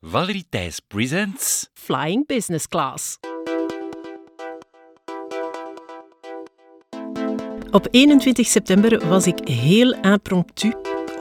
[0.00, 3.18] Valerie Thijs presents Flying Business Class.
[7.70, 10.72] Op 21 september was ik heel impromptu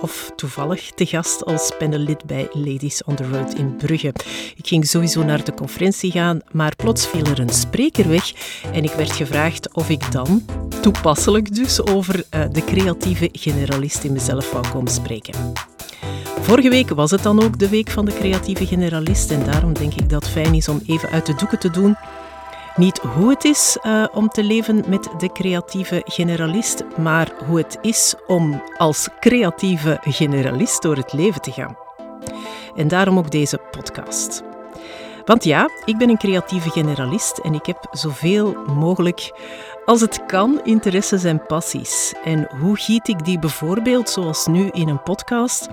[0.02, 4.14] of toevallig te gast als panellid bij Ladies on the Road in Brugge.
[4.56, 8.32] Ik ging sowieso naar de conferentie gaan, maar plots viel er een spreker weg
[8.74, 10.46] en ik werd gevraagd of ik dan,
[10.82, 15.54] toepasselijk dus, over uh, de creatieve generalist in mezelf wou komen spreken.
[16.48, 19.94] Vorige week was het dan ook de week van de creatieve generalist en daarom denk
[19.94, 21.96] ik dat het fijn is om even uit de doeken te doen.
[22.76, 27.78] Niet hoe het is uh, om te leven met de creatieve generalist, maar hoe het
[27.82, 31.78] is om als creatieve generalist door het leven te gaan.
[32.76, 34.44] En daarom ook deze podcast.
[35.26, 39.32] Want ja, ik ben een creatieve generalist en ik heb zoveel mogelijk
[39.86, 42.14] als het kan interesses en passies.
[42.24, 45.68] En hoe giet ik die bijvoorbeeld, zoals nu in een podcast,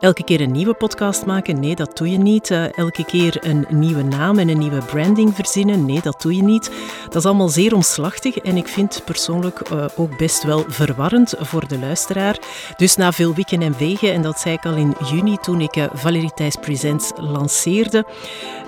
[0.00, 1.60] elke keer een nieuwe podcast maken?
[1.60, 2.50] Nee, dat doe je niet.
[2.50, 5.86] Uh, elke keer een nieuwe naam en een nieuwe branding verzinnen?
[5.86, 6.70] Nee, dat doe je niet.
[7.04, 11.68] Dat is allemaal zeer omslachtig en ik vind persoonlijk uh, ook best wel verwarrend voor
[11.68, 12.38] de luisteraar.
[12.76, 15.76] Dus na veel wikken en wegen, en dat zei ik al in juni toen ik
[15.76, 18.04] uh, Valerie Presents lanceerde,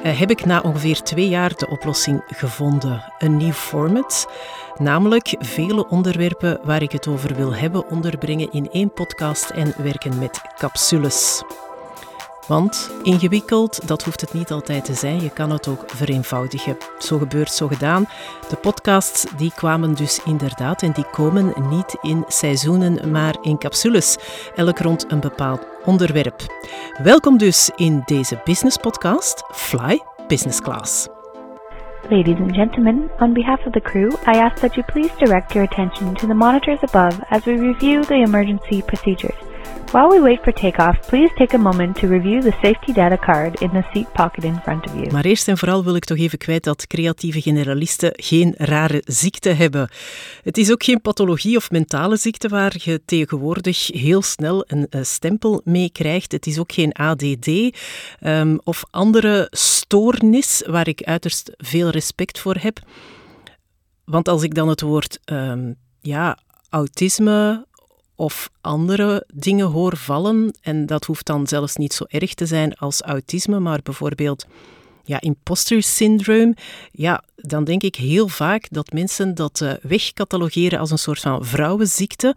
[0.03, 3.13] heb ik na ongeveer twee jaar de oplossing gevonden.
[3.19, 4.29] Een nieuw format.
[4.79, 10.19] Namelijk vele onderwerpen waar ik het over wil hebben onderbrengen in één podcast en werken
[10.19, 11.43] met capsules.
[12.47, 15.21] Want ingewikkeld, dat hoeft het niet altijd te zijn.
[15.21, 16.77] Je kan het ook vereenvoudigen.
[16.99, 18.09] Zo gebeurt, zo gedaan.
[18.49, 24.17] De podcasts die kwamen dus inderdaad en die komen niet in seizoenen, maar in capsules.
[24.55, 26.41] Elk rond een bepaald onderwerp.
[27.03, 31.09] Welkom dus in deze business podcast Fly Business Class.
[32.11, 35.65] Ladies and gentlemen, on behalf of the crew, I ask that you please direct your
[35.65, 39.39] attention to the monitors above as we review the emergency procedures.
[39.93, 43.61] While we wait for takeoff, please take a moment to review the safety data card
[43.61, 45.11] in the seat pocket in front of you.
[45.11, 49.49] Maar eerst en vooral wil ik toch even kwijt dat creatieve generalisten geen rare ziekte
[49.49, 49.89] hebben.
[50.43, 55.61] Het is ook geen pathologie of mentale ziekte waar je tegenwoordig heel snel een stempel
[55.65, 56.33] mee krijgt.
[56.33, 57.49] Het is ook geen ADD
[58.21, 59.49] um, of andere
[59.93, 62.79] stoornis waar ik uiterst veel respect voor heb.
[64.05, 66.39] Want als ik dan het woord um, ja,
[66.69, 67.67] autisme
[68.15, 70.55] of andere dingen hoor vallen.
[70.61, 74.47] En dat hoeft dan zelfs niet zo erg te zijn als autisme, maar bijvoorbeeld
[75.05, 76.55] ja, imposter syndroom.
[76.91, 81.45] Ja, dan denk ik heel vaak dat mensen dat uh, wegcatalogeren als een soort van
[81.45, 82.37] vrouwenziekte.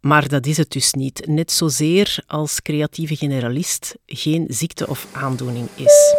[0.00, 1.26] Maar dat is het dus niet.
[1.26, 6.14] Net zozeer als creatieve generalist geen ziekte of aandoening is.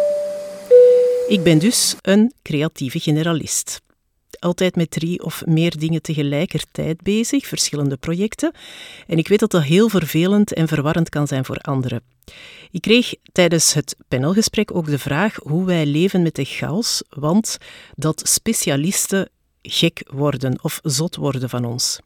[1.30, 3.80] Ik ben dus een creatieve generalist
[4.40, 8.52] altijd met drie of meer dingen tegelijkertijd bezig, verschillende projecten.
[9.06, 12.02] En ik weet dat dat heel vervelend en verwarrend kan zijn voor anderen.
[12.70, 17.58] Ik kreeg tijdens het panelgesprek ook de vraag hoe wij leven met de chaos, want
[17.94, 19.28] dat specialisten
[19.62, 21.98] gek worden of zot worden van ons.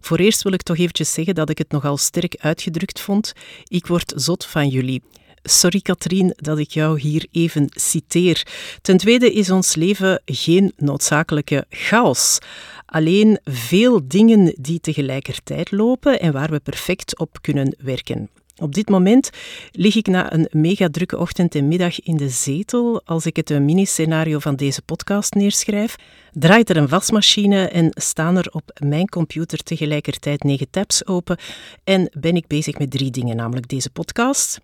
[0.00, 3.32] Voor eerst wil ik toch eventjes zeggen dat ik het nogal sterk uitgedrukt vond.
[3.64, 5.02] Ik word zot van jullie.
[5.46, 8.46] Sorry Katrien dat ik jou hier even citeer.
[8.82, 12.38] Ten tweede is ons leven geen noodzakelijke chaos.
[12.86, 18.28] Alleen veel dingen die tegelijkertijd lopen en waar we perfect op kunnen werken.
[18.56, 19.30] Op dit moment
[19.72, 23.60] lig ik na een mega drukke ochtend en middag in de zetel als ik het
[23.60, 25.96] mini-scenario van deze podcast neerschrijf.
[26.32, 31.38] Draait er een wasmachine en staan er op mijn computer tegelijkertijd negen tabs open
[31.84, 34.60] en ben ik bezig met drie dingen, namelijk deze podcast,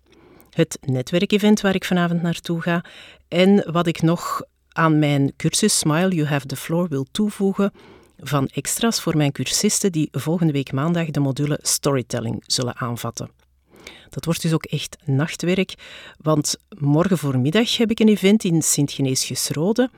[0.51, 2.83] het netwerkevent waar ik vanavond naartoe ga.
[3.27, 4.41] En wat ik nog
[4.71, 7.71] aan mijn cursus Smile You Have the Floor wil toevoegen
[8.17, 13.29] van extra's voor mijn cursisten die volgende week maandag de module Storytelling zullen aanvatten.
[14.09, 15.73] Dat wordt dus ook echt nachtwerk,
[16.17, 19.89] want morgen voormiddag heb ik een event in Sint-Genees-Gesrode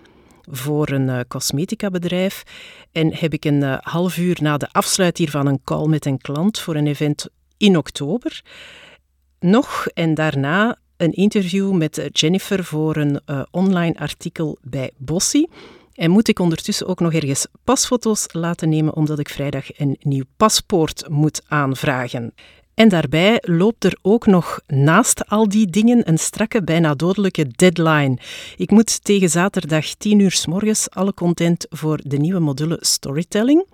[0.52, 2.44] voor een uh, cosmetica bedrijf
[2.92, 6.22] en heb ik een uh, half uur na de afsluit hiervan een call met een
[6.22, 7.28] klant voor een event
[7.58, 8.42] in oktober
[9.44, 15.48] nog en daarna een interview met eh, Jennifer voor een uh, online artikel bij Bossi.
[15.94, 20.24] En moet ik ondertussen ook nog ergens pasfoto's laten nemen, omdat ik vrijdag een nieuw
[20.38, 22.34] paspoort moet aanvragen.
[22.74, 28.18] En daarbij loopt er ook nog naast al die dingen een strakke, bijna dodelijke deadline.
[28.58, 33.66] Ik moet tegen zaterdag 10 uur s morgens alle content voor de nieuwe module Storytelling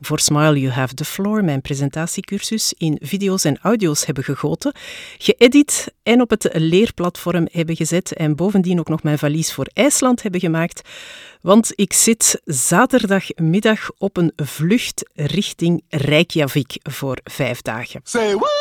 [0.00, 4.74] voor Smile You Have the Floor, mijn presentatiecursus, in video's en audio's hebben gegoten,
[5.18, 10.22] geëdit en op het leerplatform hebben gezet en bovendien ook nog mijn valies voor IJsland
[10.22, 10.88] hebben gemaakt.
[11.40, 18.00] Want ik zit zaterdagmiddag op een vlucht richting Reykjavik voor vijf dagen.
[18.04, 18.52] Say what?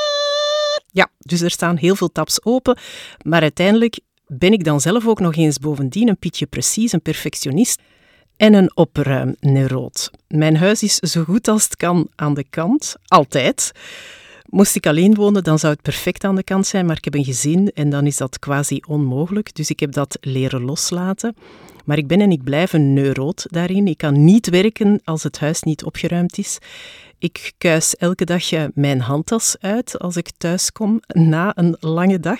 [0.91, 2.77] Ja, dus er staan heel veel tabs open,
[3.21, 7.81] maar uiteindelijk ben ik dan zelf ook nog eens bovendien een pietje precies, een perfectionist
[8.37, 10.11] en een opruimneuroot.
[10.27, 13.71] Mijn huis is zo goed als het kan aan de kant, altijd.
[14.49, 17.13] Moest ik alleen wonen, dan zou het perfect aan de kant zijn, maar ik heb
[17.13, 19.55] een gezin en dan is dat quasi onmogelijk.
[19.55, 21.35] Dus ik heb dat leren loslaten.
[21.85, 23.87] Maar ik ben en ik blijf een neuroot daarin.
[23.87, 26.57] Ik kan niet werken als het huis niet opgeruimd is.
[27.17, 28.43] Ik kuis elke dag
[28.73, 32.39] mijn handtas uit als ik thuis kom na een lange dag.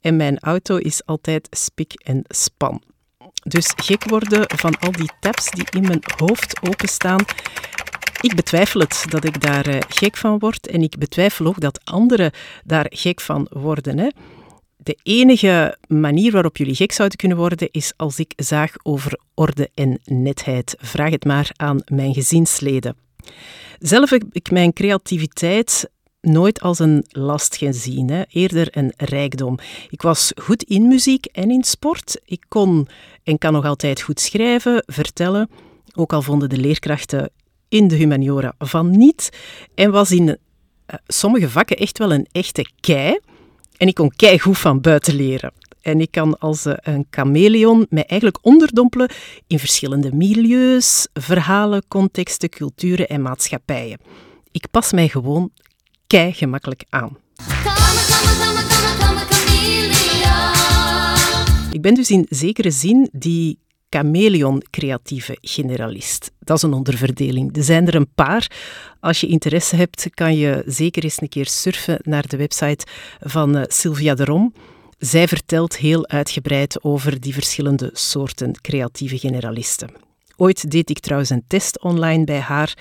[0.00, 2.82] En mijn auto is altijd spik en span.
[3.42, 7.24] Dus gek worden van al die tabs die in mijn hoofd openstaan.
[8.20, 11.80] Ik betwijfel het dat ik daar eh, gek van word en ik betwijfel ook dat
[11.84, 12.32] anderen
[12.64, 13.98] daar gek van worden.
[13.98, 14.08] Hè.
[14.76, 19.70] De enige manier waarop jullie gek zouden kunnen worden is als ik zaag over orde
[19.74, 20.74] en netheid.
[20.78, 22.96] Vraag het maar aan mijn gezinsleden.
[23.78, 25.90] Zelf heb ik mijn creativiteit
[26.20, 28.22] nooit als een last gezien, hè.
[28.28, 29.58] eerder een rijkdom.
[29.88, 32.20] Ik was goed in muziek en in sport.
[32.24, 32.88] Ik kon
[33.22, 35.50] en kan nog altijd goed schrijven, vertellen,
[35.94, 37.30] ook al vonden de leerkrachten
[37.68, 39.30] in de humaniora van niet,
[39.74, 40.36] en was in uh,
[41.06, 43.18] sommige vakken echt wel een echte kei.
[43.76, 45.52] En ik kon keigoed van buiten leren.
[45.80, 49.10] En ik kan als uh, een chameleon mij eigenlijk onderdompelen
[49.46, 53.98] in verschillende milieus, verhalen, contexten, culturen en maatschappijen.
[54.50, 55.50] Ik pas mij gewoon
[56.10, 57.16] kei gemakkelijk aan.
[61.72, 63.58] Ik ben dus in zekere zin die
[63.90, 66.30] chameleon-creatieve generalist.
[66.38, 67.56] Dat is een onderverdeling.
[67.56, 68.50] Er zijn er een paar.
[69.00, 72.86] Als je interesse hebt, kan je zeker eens een keer surfen naar de website
[73.20, 74.52] van uh, Sylvia de Rom.
[74.98, 79.90] Zij vertelt heel uitgebreid over die verschillende soorten creatieve generalisten.
[80.36, 82.74] Ooit deed ik trouwens een test online bij haar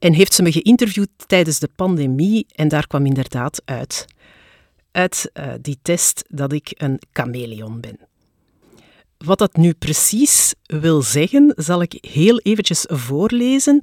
[0.00, 4.04] en heeft ze me geïnterviewd tijdens de pandemie en daar kwam inderdaad uit.
[4.92, 7.98] Uit uh, die test dat ik een chameleon ben.
[9.18, 13.82] Wat dat nu precies wil zeggen, zal ik heel eventjes voorlezen.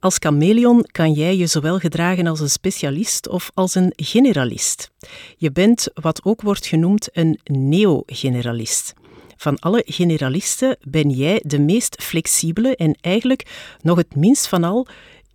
[0.00, 4.90] Als chameleon kan jij je zowel gedragen als een specialist of als een generalist.
[5.36, 8.94] Je bent wat ook wordt genoemd een neo-generalist.
[9.36, 14.86] Van alle generalisten ben jij de meest flexibele en eigenlijk nog het minst van al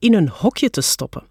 [0.02, 1.24] in een hokje te stoppen.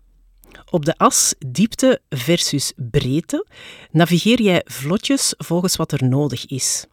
[0.71, 3.47] Op de as diepte versus breedte
[3.91, 6.87] navigeer jij vlotjes volgens wat er nodig is.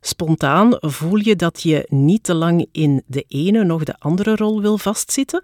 [0.00, 4.60] Spontaan voel je dat je niet te lang in de ene nog de andere rol
[4.60, 5.42] wil vastzitten,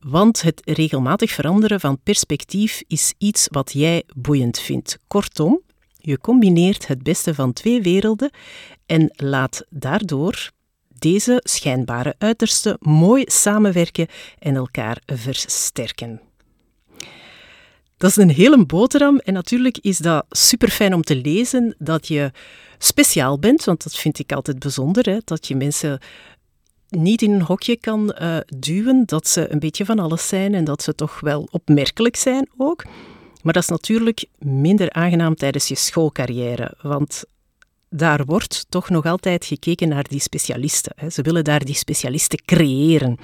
[0.00, 4.98] want het regelmatig veranderen van perspectief is iets wat jij boeiend vindt.
[5.06, 5.60] Kortom,
[5.96, 8.30] je combineert het beste van twee werelden
[8.86, 10.50] en laat daardoor
[10.98, 14.06] deze schijnbare uitersten mooi samenwerken
[14.38, 16.20] en elkaar versterken.
[17.96, 22.08] Dat is een hele boterham en natuurlijk is dat super fijn om te lezen dat
[22.08, 22.30] je
[22.78, 26.00] speciaal bent, want dat vind ik altijd bijzonder, hè, dat je mensen
[26.88, 30.64] niet in een hokje kan uh, duwen, dat ze een beetje van alles zijn en
[30.64, 32.84] dat ze toch wel opmerkelijk zijn ook.
[33.42, 37.24] Maar dat is natuurlijk minder aangenaam tijdens je schoolcarrière, want
[37.96, 40.92] daar wordt toch nog altijd gekeken naar die specialisten.
[40.96, 41.10] Hè.
[41.10, 43.16] Ze willen daar die specialisten creëren.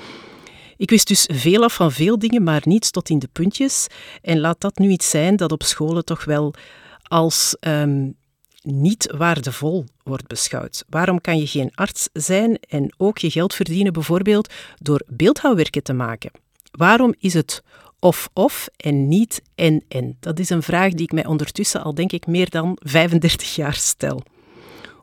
[0.76, 3.86] Ik wist dus veel af van veel dingen, maar niets tot in de puntjes.
[4.22, 6.54] En laat dat nu iets zijn dat op scholen toch wel
[7.02, 8.16] als um,
[8.62, 10.84] niet waardevol wordt beschouwd.
[10.88, 15.93] Waarom kan je geen arts zijn en ook je geld verdienen bijvoorbeeld door beeldhouwwerken te
[15.93, 16.31] maken?
[16.70, 17.62] Waarom is het
[17.98, 20.17] of-of en niet en-en?
[20.20, 23.74] Dat is een vraag die ik mij ondertussen al denk ik meer dan 35 jaar
[23.74, 24.22] stel.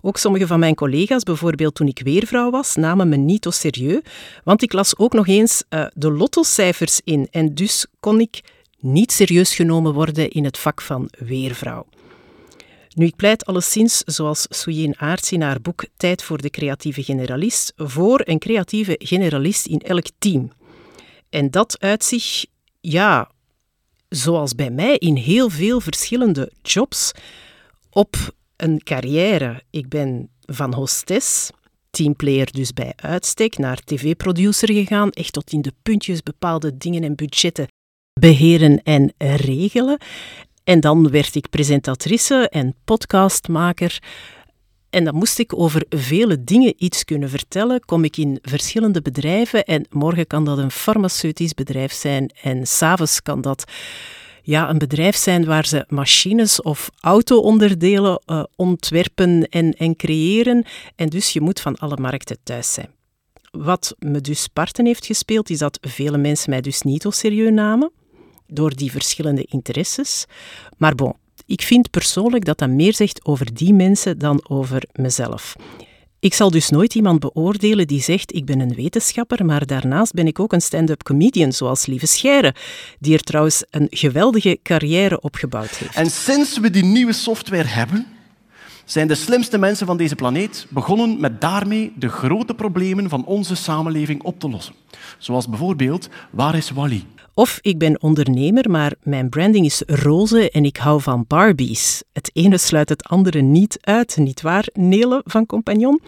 [0.01, 4.01] Ook sommige van mijn collega's, bijvoorbeeld toen ik weervrouw was, namen me niet au serieus,
[4.43, 8.41] want ik las ook nog eens uh, de lottocijfers in en dus kon ik
[8.79, 11.85] niet serieus genomen worden in het vak van weervrouw.
[12.95, 17.73] Nu, ik pleit alleszins, zoals Souyeen Aarts in haar boek Tijd voor de creatieve generalist,
[17.75, 20.51] voor een creatieve generalist in elk team.
[21.29, 22.45] En dat uit zich,
[22.81, 23.31] ja,
[24.09, 27.11] zoals bij mij, in heel veel verschillende jobs
[27.89, 28.15] op
[28.61, 29.61] een carrière.
[29.69, 31.49] Ik ben van hostess,
[31.89, 37.15] teamplayer dus bij uitstek, naar tv-producer gegaan, echt tot in de puntjes bepaalde dingen en
[37.15, 37.67] budgetten
[38.19, 39.97] beheren en regelen.
[40.63, 43.99] En dan werd ik presentatrice en podcastmaker.
[44.89, 47.85] En dan moest ik over vele dingen iets kunnen vertellen.
[47.85, 53.21] Kom ik in verschillende bedrijven en morgen kan dat een farmaceutisch bedrijf zijn en s'avonds
[53.21, 53.71] kan dat
[54.49, 60.65] ja, een bedrijf zijn waar ze machines of auto-onderdelen uh, ontwerpen en, en creëren.
[60.95, 62.89] En dus je moet van alle markten thuis zijn.
[63.51, 67.51] Wat me dus parten heeft gespeeld, is dat vele mensen mij dus niet zo serieus
[67.51, 67.91] namen
[68.47, 70.25] door die verschillende interesses.
[70.77, 71.13] Maar bon,
[71.45, 75.55] Ik vind persoonlijk dat dat meer zegt over die mensen dan over mezelf.
[76.21, 80.27] Ik zal dus nooit iemand beoordelen die zegt ik ben een wetenschapper, maar daarnaast ben
[80.27, 82.55] ik ook een stand-up comedian, zoals Lieve Scheire,
[82.99, 85.95] die er trouwens een geweldige carrière opgebouwd heeft.
[85.95, 88.07] En sinds we die nieuwe software hebben,
[88.85, 93.55] zijn de slimste mensen van deze planeet begonnen met daarmee de grote problemen van onze
[93.55, 94.73] samenleving op te lossen.
[95.17, 97.05] Zoals bijvoorbeeld, waar is Wally?
[97.39, 102.03] Of ik ben ondernemer, maar mijn branding is roze en ik hou van Barbies.
[102.13, 106.01] Het ene sluit het andere niet uit, nietwaar, Nele van Compagnon?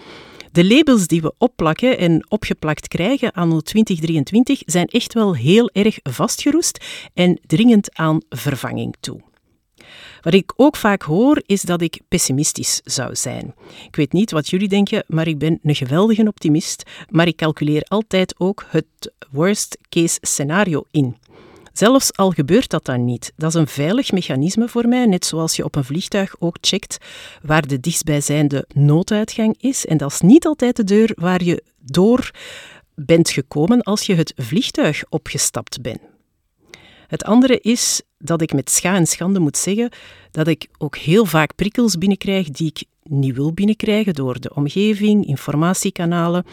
[0.51, 5.99] De labels die we opplakken en opgeplakt krijgen aan 2023 zijn echt wel heel erg
[6.03, 9.21] vastgeroest en dringend aan vervanging toe.
[10.21, 13.53] Wat ik ook vaak hoor, is dat ik pessimistisch zou zijn.
[13.87, 16.83] Ik weet niet wat jullie denken, maar ik ben een geweldige optimist.
[17.09, 21.15] Maar ik calculeer altijd ook het worst case scenario in.
[21.73, 23.33] Zelfs al gebeurt dat dan niet.
[23.35, 26.97] Dat is een veilig mechanisme voor mij, net zoals je op een vliegtuig ook checkt
[27.41, 29.85] waar de dichtstbijzijnde nooduitgang is.
[29.85, 32.31] En dat is niet altijd de deur waar je door
[32.95, 35.99] bent gekomen als je het vliegtuig opgestapt bent.
[37.07, 39.89] Het andere is dat ik met scha en schande moet zeggen
[40.31, 45.27] dat ik ook heel vaak prikkels binnenkrijg die ik niet wil binnenkrijgen door de omgeving,
[45.27, 46.45] informatiekanalen.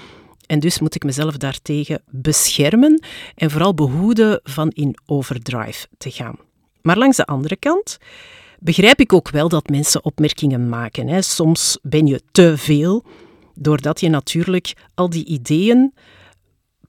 [0.48, 3.02] En dus moet ik mezelf daartegen beschermen
[3.34, 6.36] en vooral behoeden van in overdrive te gaan.
[6.82, 7.98] Maar langs de andere kant
[8.58, 11.08] begrijp ik ook wel dat mensen opmerkingen maken.
[11.08, 11.22] Hè.
[11.22, 13.04] Soms ben je te veel,
[13.54, 15.94] doordat je natuurlijk al die ideeën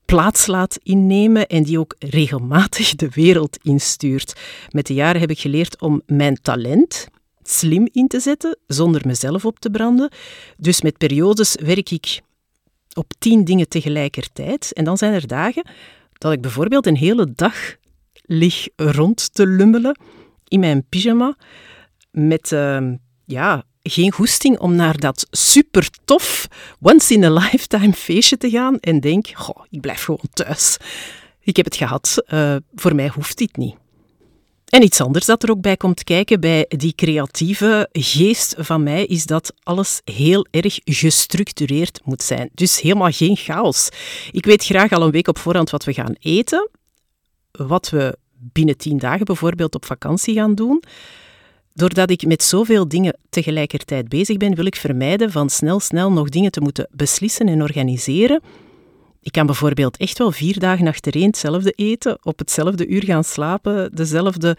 [0.06, 4.40] plaats laat innemen en die ook regelmatig de wereld instuurt.
[4.70, 7.08] Met de jaren heb ik geleerd om mijn talent
[7.44, 10.12] slim in te zetten, zonder mezelf op te branden.
[10.58, 12.22] Dus met periodes werk ik
[13.00, 14.74] op tien dingen tegelijkertijd.
[14.74, 15.70] En dan zijn er dagen
[16.14, 17.76] dat ik bijvoorbeeld een hele dag
[18.22, 20.00] lig rond te lummelen
[20.48, 21.36] in mijn pyjama
[22.12, 22.94] met uh,
[23.26, 26.48] ja, geen goesting om naar dat super tof
[26.82, 30.78] once in a lifetime feestje te gaan en denk, goh, ik blijf gewoon thuis.
[31.40, 33.76] Ik heb het gehad, uh, voor mij hoeft dit niet.
[34.70, 39.06] En iets anders dat er ook bij komt kijken bij die creatieve geest van mij,
[39.06, 42.50] is dat alles heel erg gestructureerd moet zijn.
[42.54, 43.90] Dus helemaal geen chaos.
[44.32, 46.70] Ik weet graag al een week op voorhand wat we gaan eten,
[47.52, 50.84] wat we binnen tien dagen bijvoorbeeld op vakantie gaan doen.
[51.74, 56.30] Doordat ik met zoveel dingen tegelijkertijd bezig ben, wil ik vermijden van snel, snel nog
[56.30, 58.42] dingen te moeten beslissen en organiseren.
[59.22, 63.96] Ik kan bijvoorbeeld echt wel vier dagen achtereen hetzelfde eten, op hetzelfde uur gaan slapen,
[63.96, 64.58] dezelfde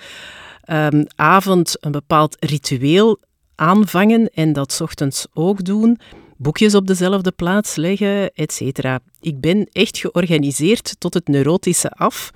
[0.71, 3.19] um, avond een bepaald ritueel
[3.55, 5.99] aanvangen en dat ochtends ook doen,
[6.37, 8.99] boekjes op dezelfde plaats leggen, etc.
[9.21, 12.31] Ik ben echt georganiseerd tot het neurotische af.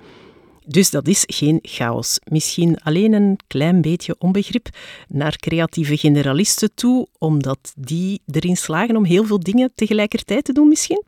[0.67, 2.19] Dus dat is geen chaos.
[2.23, 4.67] Misschien alleen een klein beetje onbegrip
[5.07, 10.67] naar creatieve generalisten toe, omdat die erin slagen om heel veel dingen tegelijkertijd te doen
[10.67, 11.03] misschien.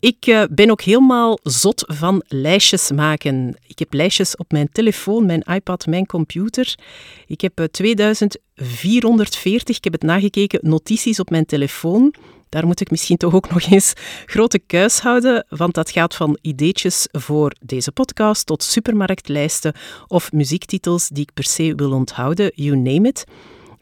[0.00, 3.56] Ik uh, ben ook helemaal zot van lijstjes maken.
[3.66, 6.74] Ik heb lijstjes op mijn telefoon, mijn iPad, mijn computer.
[7.26, 12.14] Ik heb uh, eh, 2440, ik heb het nagekeken, notities op mijn telefoon
[12.48, 13.92] daar moet ik misschien toch ook nog eens
[14.26, 19.74] grote kuis houden, want dat gaat van ideetjes voor deze podcast tot supermarktlijsten
[20.06, 23.24] of muziektitels die ik per se wil onthouden, you name it.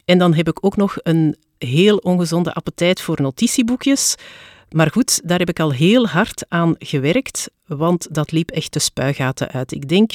[0.05, 4.15] En dan heb ik ook nog een heel ongezonde appetijt voor notitieboekjes.
[4.75, 8.79] Maar goed, daar heb ik al heel hard aan gewerkt, want dat liep echt de
[8.79, 9.71] spuigaten uit.
[9.71, 10.11] Ik denk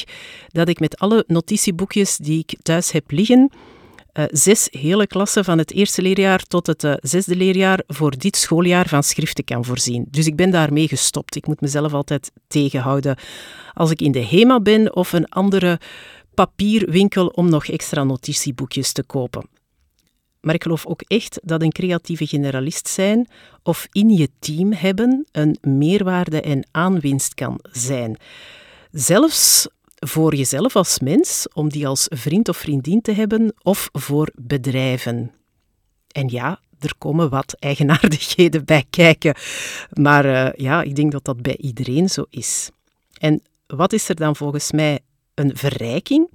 [0.47, 3.51] dat ik met alle notitieboekjes die ik thuis heb liggen,
[4.13, 8.37] uh, zes hele klassen van het eerste leerjaar tot het uh, zesde leerjaar voor dit
[8.37, 10.07] schooljaar van schriften kan voorzien.
[10.09, 11.35] Dus ik ben daarmee gestopt.
[11.35, 13.17] Ik moet mezelf altijd tegenhouden
[13.73, 15.79] als ik in de HEMA ben of een andere
[16.33, 19.60] papierwinkel om nog extra notitieboekjes te kopen.
[20.41, 23.27] Maar ik geloof ook echt dat een creatieve generalist zijn
[23.63, 28.17] of in je team hebben een meerwaarde en aanwinst kan zijn.
[28.91, 34.29] Zelfs voor jezelf als mens, om die als vriend of vriendin te hebben, of voor
[34.35, 35.31] bedrijven.
[36.07, 39.35] En ja, er komen wat eigenaardigheden bij kijken.
[39.89, 42.69] Maar uh, ja, ik denk dat dat bij iedereen zo is.
[43.19, 44.99] En wat is er dan volgens mij
[45.33, 46.29] een verrijking?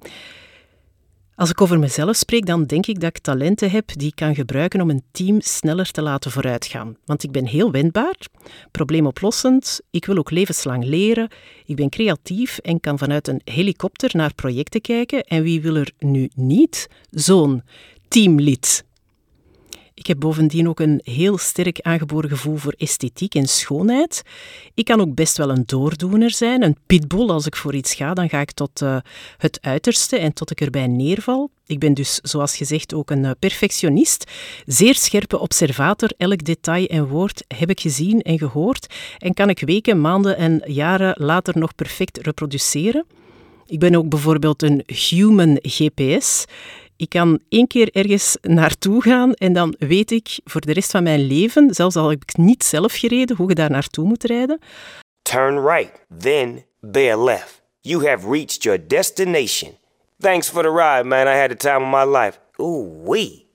[1.37, 4.35] Als ik over mezelf spreek, dan denk ik dat ik talenten heb die ik kan
[4.35, 6.97] gebruiken om een team sneller te laten vooruitgaan.
[7.05, 8.15] Want ik ben heel wendbaar,
[8.71, 11.31] probleemoplossend, ik wil ook levenslang leren,
[11.65, 15.23] ik ben creatief en kan vanuit een helikopter naar projecten kijken.
[15.23, 17.63] En wie wil er nu niet zo'n
[18.07, 18.86] teamlid?
[19.97, 24.21] Ik heb bovendien ook een heel sterk aangeboren gevoel voor esthetiek en schoonheid.
[24.73, 27.29] Ik kan ook best wel een doordoener zijn, een pitbull.
[27.29, 28.97] Als ik voor iets ga, dan ga ik tot uh,
[29.37, 31.49] het uiterste en tot ik erbij neerval.
[31.65, 34.31] Ik ben dus, zoals gezegd, ook een uh, perfectionist.
[34.65, 36.09] Zeer scherpe observator.
[36.17, 40.61] Elk detail en woord heb ik gezien en gehoord en kan ik weken, maanden en
[40.65, 43.05] jaren later nog perfect reproduceren.
[43.65, 46.45] Ik ben ook bijvoorbeeld een human GPS.
[46.97, 51.03] Ik kan één keer ergens naartoe gaan en dan weet ik voor de rest van
[51.03, 54.59] mijn leven, zelfs al heb ik niet zelf gereden, hoe je daar naartoe moet rijden.
[55.21, 57.61] Turn right, then bear left.
[57.81, 59.71] You have reached your destination.
[60.19, 61.27] Thanks for the ride, man.
[61.27, 62.37] I had the time of my life.
[62.55, 63.45] Ooh wee.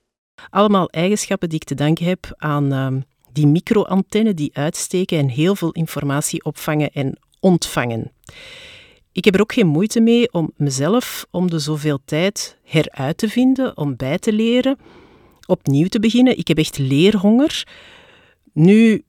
[0.50, 5.56] Allemaal eigenschappen die ik te danken heb aan uh, die microantennen die uitsteken en heel
[5.56, 8.12] veel informatie opvangen en ontvangen.
[9.12, 13.28] Ik heb er ook geen moeite mee om mezelf om de zoveel tijd heruit te
[13.28, 14.78] vinden, om bij te leren,
[15.46, 16.38] opnieuw te beginnen.
[16.38, 17.66] Ik heb echt leerhonger.
[18.52, 19.04] Nu,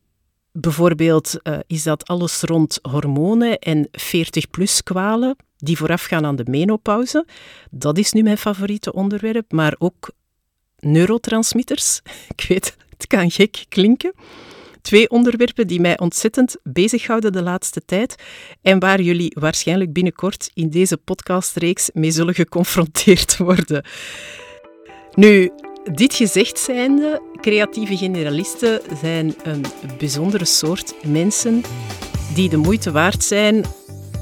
[0.51, 7.25] bijvoorbeeld, uh, is dat alles rond hormonen en 40-plus kwalen die voorafgaan aan de menopauze.
[7.72, 10.12] Dat is nu mijn favoriete onderwerp, maar ook
[10.79, 12.01] neurotransmitters.
[12.36, 14.13] Ik weet, het kan gek klinken.
[14.84, 18.16] Twee onderwerpen die mij ontzettend bezighouden de laatste tijd
[18.62, 23.86] en waar jullie waarschijnlijk binnenkort in deze podcastreeks mee zullen geconfronteerd worden.
[25.13, 25.52] Nu,
[25.94, 29.66] dit gezegd zijnde, creatieve generalisten zijn een
[29.98, 31.62] bijzondere soort mensen
[32.36, 33.66] die de moeite waard zijn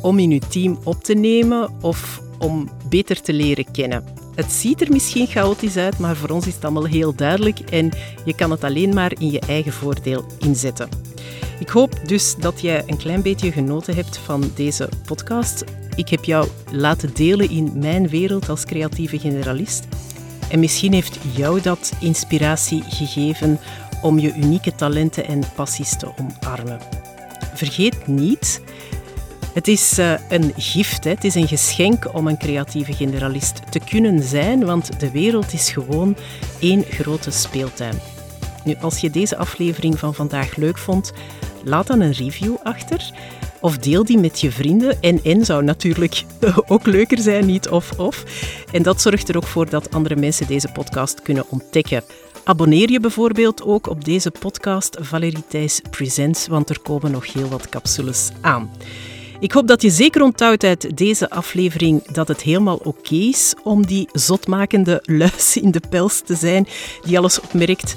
[0.01, 4.20] om in uw team op te nemen of om beter te leren kennen.
[4.41, 7.91] Het ziet er misschien chaotisch uit, maar voor ons is het allemaal heel duidelijk en
[8.25, 10.89] je kan het alleen maar in je eigen voordeel inzetten.
[11.59, 15.63] Ik hoop dus dat jij een klein beetje genoten hebt van deze podcast.
[15.95, 19.87] Ik heb jou laten delen in mijn wereld als creatieve generalist.
[20.49, 23.59] En misschien heeft jou dat inspiratie gegeven
[24.01, 26.79] om je unieke talenten en passies te omarmen.
[27.53, 28.61] Vergeet niet
[29.53, 34.23] het is uh, een gift, het is een geschenk om een creatieve generalist te kunnen
[34.23, 36.15] zijn, want de wereld is gewoon
[36.59, 37.99] één grote speeltuin.
[38.63, 41.13] Nu, als je deze aflevering van vandaag leuk vond,
[41.63, 43.11] laat dan een review achter.
[43.59, 45.01] Of deel die met je vrienden.
[45.01, 46.23] En en zou natuurlijk
[46.67, 48.23] ook leuker zijn, niet of-of.
[48.71, 52.03] En dat zorgt er ook voor dat andere mensen deze podcast kunnen ontdekken.
[52.43, 57.47] Abonneer je bijvoorbeeld ook op deze podcast Valerie Thijs Presents, want er komen nog heel
[57.47, 58.69] wat capsules aan.
[59.41, 63.85] Ik hoop dat je zeker onthoudt uit deze aflevering dat het helemaal oké is om
[63.85, 66.67] die zotmakende luis in de pels te zijn
[67.05, 67.95] die alles opmerkt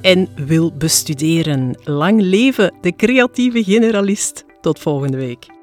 [0.00, 1.76] en wil bestuderen.
[1.84, 4.44] Lang leven de creatieve generalist.
[4.60, 5.53] Tot volgende week.